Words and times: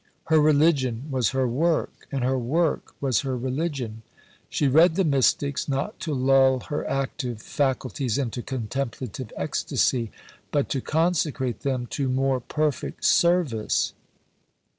Her 0.29 0.39
religion 0.39 1.11
was 1.11 1.29
her 1.29 1.47
work; 1.47 2.07
and 2.11 2.23
her 2.23 2.35
work 2.39 2.95
was 2.99 3.19
her 3.19 3.37
religion. 3.37 4.01
She 4.49 4.67
read 4.67 4.95
the 4.95 5.03
Mystics, 5.03 5.69
not 5.69 5.99
to 5.99 6.15
lull 6.15 6.61
her 6.71 6.83
active 6.89 7.39
faculties 7.39 8.17
into 8.17 8.41
contemplative 8.41 9.31
ecstasy, 9.37 10.09
but 10.51 10.69
to 10.69 10.81
consecrate 10.81 11.59
them 11.59 11.85
to 11.91 12.09
more 12.09 12.39
perfect 12.39 13.05
service. 13.05 13.93